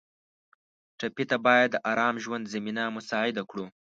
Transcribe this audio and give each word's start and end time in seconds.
ټپي 0.99 1.23
ته 1.29 1.37
باید 1.45 1.69
د 1.73 1.77
ارام 1.91 2.15
ژوند 2.23 2.51
زمینه 2.53 2.83
مساعده 2.97 3.43
کړو. 3.49 3.65